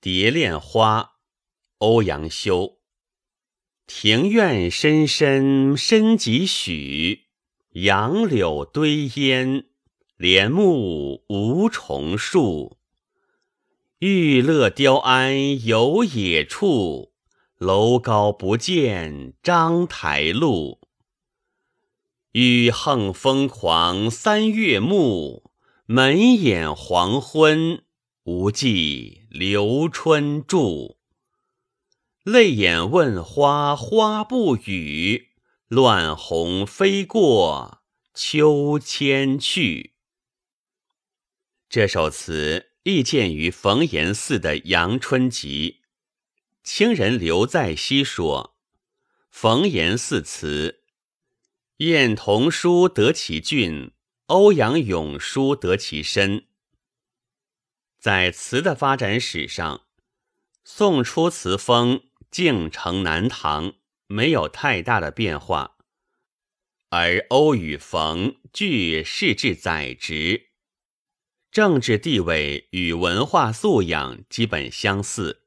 [0.00, 1.14] 蝶恋花，
[1.78, 2.78] 欧阳修。
[3.84, 7.24] 庭院深深深几许？
[7.70, 9.64] 杨柳堆烟，
[10.16, 12.78] 帘幕无重数。
[13.98, 17.12] 玉勒雕鞍游野处，
[17.56, 20.78] 楼高不见章台路。
[22.30, 25.50] 欲横风狂三月暮，
[25.86, 27.82] 门掩黄昏。
[28.24, 30.96] 无计留春住，
[32.24, 35.28] 泪眼问花花不语，
[35.68, 39.94] 乱红飞过秋千去。
[41.68, 45.82] 这首词亦见于冯延巳的《阳春集》。
[46.64, 48.56] 清人刘在熙说
[49.30, 50.80] ：“冯延巳词，
[51.76, 53.92] 晏童书得其俊，
[54.26, 56.46] 欧阳永书得其深。”
[57.98, 59.82] 在词的发展史上，
[60.64, 63.74] 宋初词风竟承南唐，
[64.06, 65.72] 没有太大的变化；
[66.90, 70.50] 而欧与冯俱仕至宰执，
[71.50, 75.42] 政治地位与文化素养基本相似，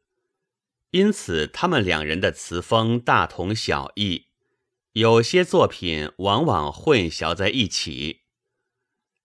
[0.90, 4.26] 因此他们两人的词风大同小异，
[4.92, 8.24] 有些作品往往混淆在一起。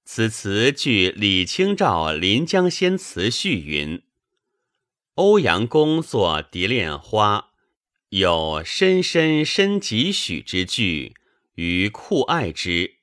[0.08, 4.02] 此词据李清照《临江仙词序》云
[5.16, 7.38] ：“欧阳公作《蝶恋花》，
[8.10, 11.16] 有深深深几许之句，
[11.56, 12.98] 于酷爱之，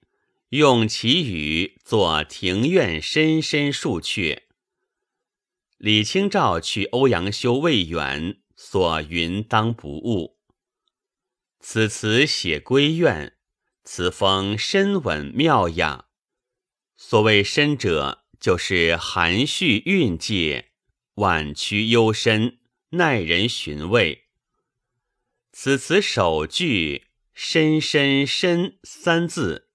[0.52, 4.44] 用其语作庭院深深数阙。”
[5.78, 10.38] 李清照去欧阳修未远，所云当不误。
[11.60, 13.34] 此词写闺怨，
[13.84, 16.06] 词风深稳妙雅。
[17.06, 20.72] 所谓深者，就是含蓄蕴藉，
[21.16, 22.60] 婉曲幽深，
[22.92, 24.30] 耐人寻味。
[25.52, 29.68] 此词首句“深深深”三字，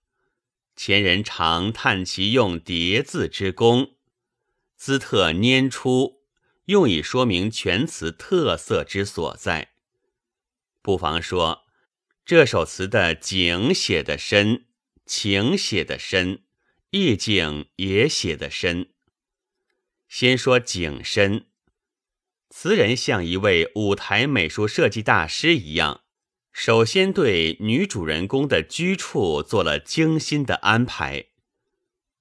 [0.75, 3.94] 前人常叹其用叠字之功，
[4.75, 6.22] 姿特拈出，
[6.64, 9.72] 用以说明全词特色之所在。
[10.81, 11.66] 不妨说，
[12.25, 14.64] 这首词的景写得深，
[15.04, 16.42] 情写得深。
[16.91, 18.88] 意境也写得深。
[20.09, 21.47] 先说景深，
[22.49, 26.00] 词人像一位舞台美术设计大师一样，
[26.50, 31.26] 首先对女主人公的居处做了精心的安排。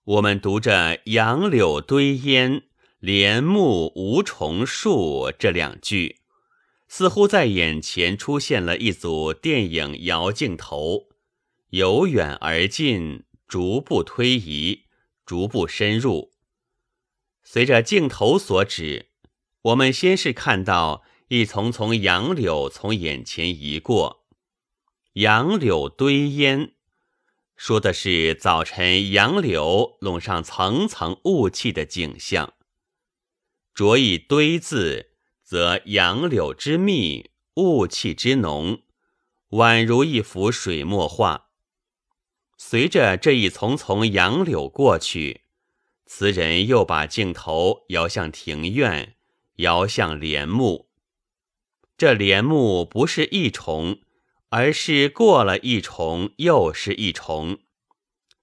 [0.04, 2.64] 我们读着“杨柳堆烟，
[3.00, 6.18] 帘幕无重数”这两句，
[6.90, 11.08] 似乎在眼前出现了一组电影摇镜头，
[11.70, 13.24] 由远而近。
[13.48, 14.86] 逐步推移，
[15.26, 16.34] 逐步深入。
[17.44, 19.12] 随着镜头所指，
[19.62, 24.26] 我们先是看到一丛丛杨柳从眼前移过，
[25.14, 26.74] 杨柳堆烟，
[27.56, 32.54] 说的是早晨杨柳笼上层层雾气的景象。
[33.74, 35.12] 着以“堆”字，
[35.44, 38.84] 则杨柳之密，雾气之浓，
[39.52, 41.47] 宛如一幅水墨画。
[42.60, 45.42] 随着这一丛丛杨柳过去，
[46.08, 49.16] 词人又把镜头摇向庭院，
[49.58, 50.90] 摇向帘幕。
[51.96, 54.00] 这帘幕不是一重，
[54.50, 57.60] 而是过了一重又是一重。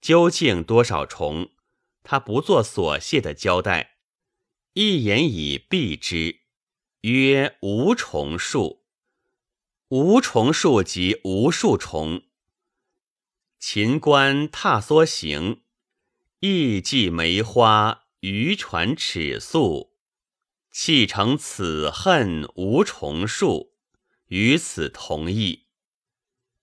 [0.01, 1.51] 究竟多少重？
[2.05, 3.97] 他不做琐屑的交代，
[4.75, 6.41] 一言以蔽之，
[7.01, 8.85] 曰无重数。
[9.89, 12.23] 无重数即无数重。
[13.67, 15.63] 秦关踏梭行，
[16.41, 19.95] 意寄梅花，渔船尺素。
[20.71, 23.73] 弃成此恨无重数，
[24.27, 25.65] 与此同意。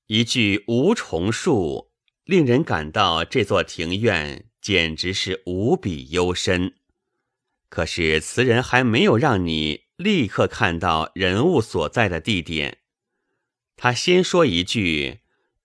[0.06, 1.90] 一句无重数，
[2.24, 6.76] 令人感到这座庭院简直是无比幽深。
[7.68, 12.78] 可是词人还没有让你立刻看到人物所在的地点，
[13.76, 15.21] 他先说一句。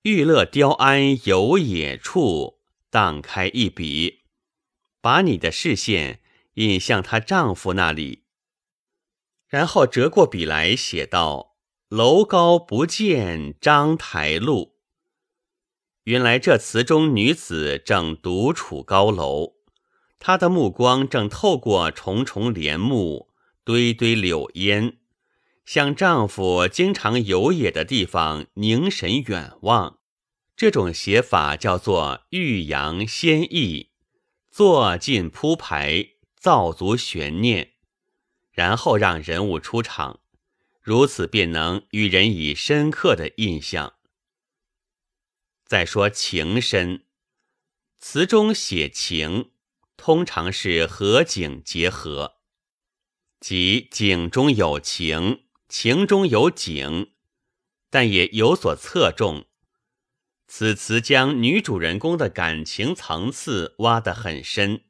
[0.06, 2.60] 玉勒雕鞍游野处，
[2.90, 4.20] 荡开一笔，
[5.00, 6.20] 把你的视线
[6.54, 8.22] 引向她丈夫那里，
[9.48, 11.56] 然后折过笔来写道
[11.90, 14.76] ：“楼高不见章台路。”
[16.06, 19.54] 原来这词中女子正独处高楼，
[20.20, 23.30] 她的目光正透过重重帘幕、
[23.64, 24.98] 堆堆柳烟。
[25.66, 29.98] 向丈夫经常游野的地方凝神远望，
[30.56, 33.90] 这种写法叫做欲扬先抑，
[34.48, 37.72] 做尽铺排，造足悬念，
[38.52, 40.20] 然后让人物出场，
[40.80, 43.94] 如此便能予人以深刻的印象。
[45.64, 47.06] 再说情深，
[47.98, 49.50] 词中写情，
[49.96, 52.36] 通常是合景结合，
[53.40, 57.12] 即景中有情，情中有景，
[57.90, 59.46] 但也有所侧重。
[60.46, 64.84] 此词将女主人公的感情层次挖得很深，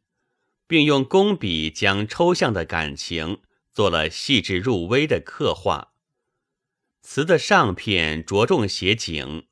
[0.66, 3.42] 并用工笔将抽象的感情。
[3.76, 5.92] 做了细致入微的刻画。
[7.02, 9.48] 词的上片着重写景，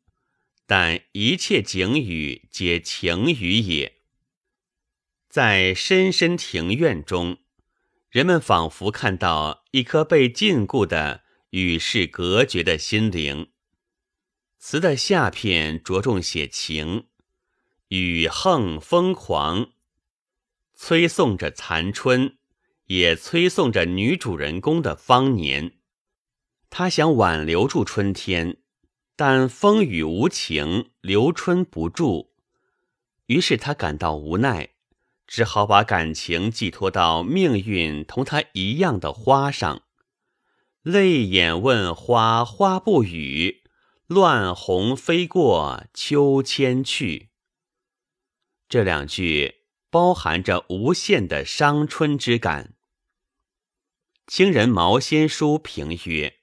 [0.64, 3.96] 但一切景语皆情语也。
[5.28, 7.36] 在深深庭院中，
[8.14, 13.50] 人们仿佛看到一颗被禁锢的、与世隔绝的心灵。
[14.56, 17.08] 词的下片着重写情，
[17.88, 19.72] 雨横疯狂，
[20.76, 22.38] 催送着残春。
[22.86, 25.78] 也催送着女主人公的芳年，
[26.70, 28.58] 她想挽留住春天，
[29.16, 32.32] 但风雨无情，留春不住。
[33.26, 34.73] 于是她感到无奈，
[35.34, 39.82] 只好把感情寄托到命运同他一样的花上。
[40.82, 43.64] 泪眼问花，花不语；
[44.06, 47.30] 乱红飞过秋千去。
[48.68, 52.76] 这两句包含着无限的伤春之感。
[54.28, 56.36] 清人毛先书评曰：“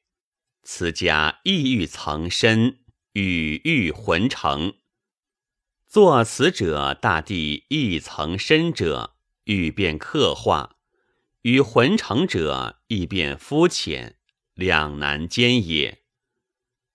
[0.63, 2.79] 此家意欲藏深，
[3.13, 4.73] 语欲浑成。
[5.91, 10.77] 作词者大抵意藏深者，欲变刻画；
[11.41, 14.15] 与浑成者亦变肤浅，
[14.53, 16.01] 两难兼也。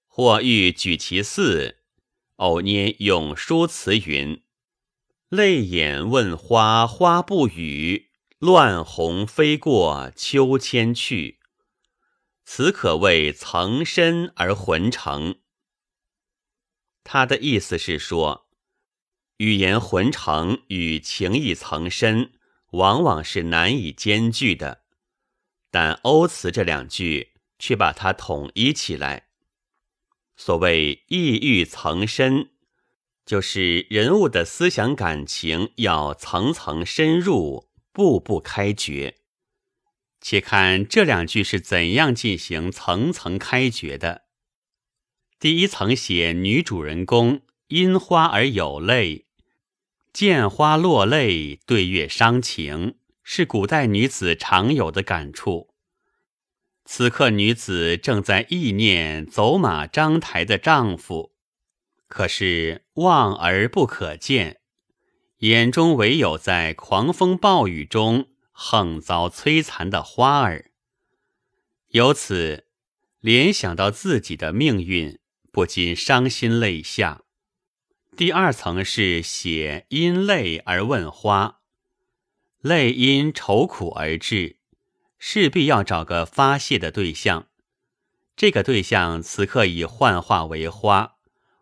[0.07, 1.81] 或欲举其四，
[2.37, 4.43] 偶捏咏书词云
[5.29, 11.41] ：‘泪眼问花，花不语。’”乱红飞过秋千去，
[12.47, 15.41] 此可谓层深而浑成。
[17.05, 18.46] 他的意思是说，
[19.39, 22.33] 语言浑成与情意层深
[22.73, 24.83] 往往是难以兼具的，
[25.71, 29.29] 但欧词这两句却把它统一起来。
[30.37, 32.51] 所谓意欲层深，
[33.25, 37.67] 就是人物的思想感情要层层深入。
[37.97, 39.21] 步步开掘，
[40.21, 44.27] 且看这两句是怎样进行层层开掘的。
[45.39, 49.26] 第一层写女主人公因花而有泪，
[50.17, 55.75] 见花落泪，对月伤情，是古代女子常有的感触。
[56.87, 61.35] 此刻女子正在意念走马章台的丈夫，
[62.09, 64.63] 可是望而不可见。
[65.41, 70.71] 眼中唯有在狂风暴雨中横遭摧残的花儿，
[71.89, 72.65] 由此
[73.21, 75.19] 联想到自己的命运，
[75.53, 77.26] 不禁伤心泪下。
[78.17, 81.59] 第二层是写因泪而问花，
[82.63, 84.57] 泪因愁苦而至，
[85.19, 87.49] 势必要找个发泄的对象。
[88.35, 91.17] 这个对象此刻已幻化为花，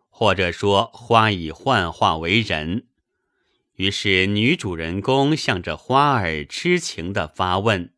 [0.08, 2.86] 或者说花已幻化为人。
[3.74, 7.92] 于是，女主人公向着花儿痴情的发问。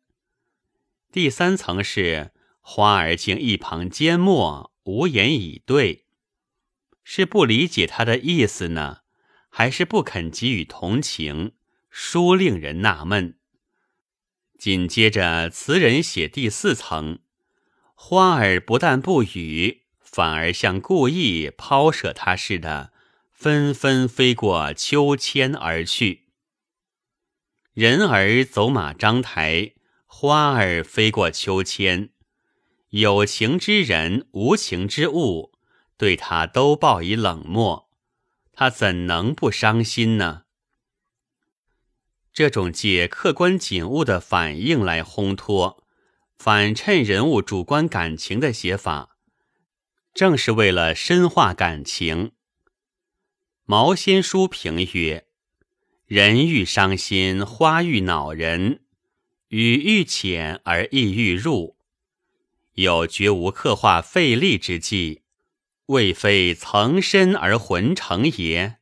[1.11, 2.31] 第三层是
[2.61, 6.06] 花儿竟一旁缄默，无言以对，
[7.09, 8.97] 是不理解他的意思呢，
[9.47, 11.53] 还是不肯给予同情？
[11.89, 13.37] 殊令人纳闷。
[14.59, 17.19] 紧接着，词人写第四层，
[17.95, 22.91] 花儿不但不语，反而像故意抛舍他似的。
[23.31, 26.25] 纷纷飞过秋千而去，
[27.73, 32.09] 人儿走马章台，花儿飞过秋千。
[32.89, 35.53] 有情之人，无情之物，
[35.97, 37.89] 对他都报以冷漠，
[38.53, 40.43] 他怎能不伤心呢？
[42.31, 45.83] 这种借客观景物的反应来烘托、
[46.37, 49.17] 反衬人物主观感情的写法，
[50.13, 52.33] 正是为了深化感情。
[53.65, 55.25] 毛先书评曰
[56.05, 58.81] ：“人欲伤心，花欲恼人，
[59.47, 61.77] 语欲浅而意欲入，
[62.73, 65.23] 有绝无刻画费力之计，
[65.87, 68.77] 未非层深而浑成也。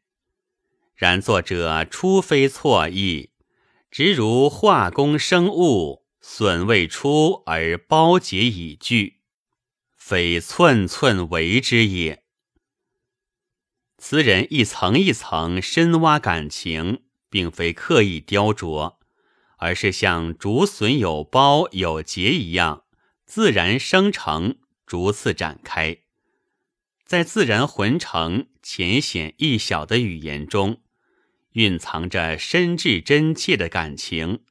[0.95, 3.31] 然作者初非错意，
[3.91, 9.19] 直如化工生物，损未出而包结已具，
[9.95, 12.23] 非寸寸为之也。”
[13.99, 18.95] 词人一层一层深挖感情，并非刻意雕琢，
[19.57, 22.83] 而是像竹笋有苞有节一样，
[23.25, 25.97] 自然生成，逐次展开，
[27.05, 30.81] 在自然浑成、浅显易晓的语言中，
[31.51, 34.43] 蕴藏着深挚真切的感情，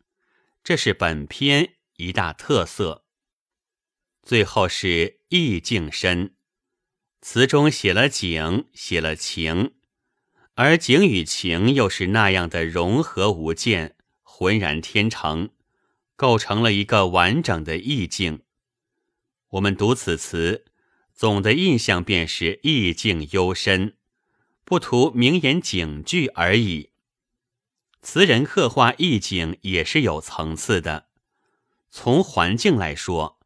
[0.63, 3.05] 这是本篇一大特色。
[4.23, 6.37] 最后是意境深，
[7.21, 9.75] 词中写了景，写了情，
[10.55, 13.97] 而景与情又是那样的融合无间。
[14.23, 15.51] 浑然天成，
[16.17, 18.43] 构成了一个完整的意境。
[19.51, 20.65] 我们读此词，
[21.15, 23.97] 总的印象便是意境幽深，
[24.65, 26.91] 不图名言警句而已。
[28.03, 31.07] 词人刻画意境也是有层次的。
[31.91, 33.39] 从环境来说，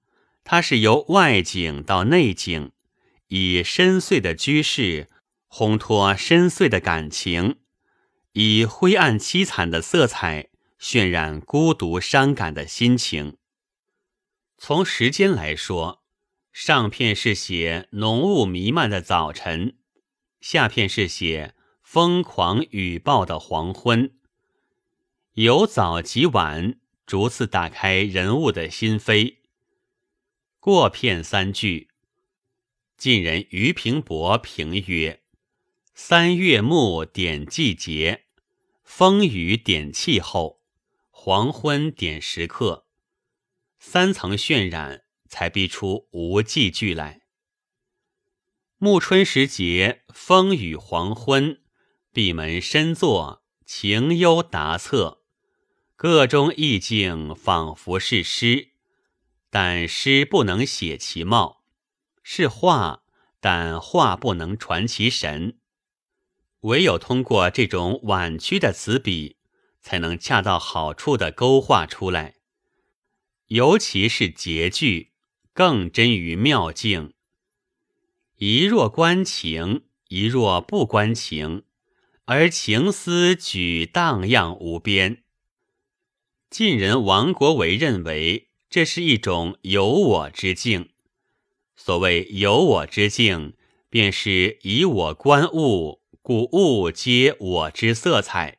[0.43, 2.73] 它是由外景到内景，
[3.29, 5.09] 以深邃的居室
[5.49, 7.59] 烘托深邃的感情，
[8.33, 10.49] 以灰暗凄惨的色彩。
[10.81, 13.37] 渲染孤独伤感的心情。
[14.59, 15.98] 从时间来说，
[16.61, 19.77] 上片是写浓雾弥漫的早晨，
[20.41, 24.13] 下片是写疯狂雨暴的黄昏。
[25.35, 29.37] 由早及晚，逐次打开人物的心扉。
[30.59, 31.91] 过片三句，
[32.97, 35.23] 晋人于平伯评曰
[35.95, 38.25] ：“三月暮点季节，
[38.83, 40.61] 风雨点气候。”
[41.13, 42.89] 黄昏点时刻，
[43.79, 47.21] 三层渲染才逼出无际句来。
[48.79, 51.61] 暮春时节，风雨黄昏，
[52.13, 55.23] 闭门深坐，情幽达策，
[55.95, 58.71] 个中意境仿佛是诗，
[59.51, 61.63] 但诗不能写其貌；
[62.23, 63.03] 是画，
[63.41, 65.59] 但画不能传其神。
[66.63, 69.37] 唯有通过这种婉曲的词笔。
[69.81, 72.35] 才能恰到好处的勾画出来，
[73.47, 75.08] 尤其是结句，
[75.59, 77.15] 更臻于妙境。
[78.37, 81.65] 一若观情，一若不观情，
[82.27, 85.25] 而情思举荡漾无边。
[86.49, 90.91] 晋人王国维认为，这是一种有我之境。
[91.75, 93.55] 所谓有我之境，
[93.91, 98.59] 便是以我观物，故物皆我之色彩。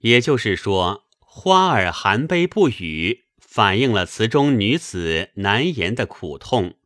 [0.00, 6.78] 也就是说，花儿含悲不语，反映了词中女子难言的苦痛；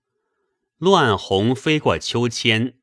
[0.78, 2.74] 乱红飞过秋千，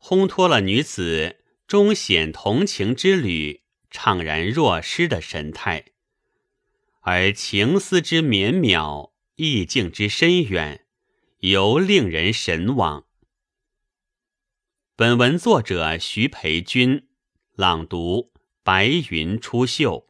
[0.00, 5.84] 烘托了女子终显同情之旅怅然若失的神态。
[7.02, 10.86] 而情思之绵渺，意境之深远，
[11.40, 13.04] 尤令人神往。
[14.96, 17.06] 本文作者徐培军
[17.54, 18.32] 朗读。
[18.64, 20.05] 白云出岫。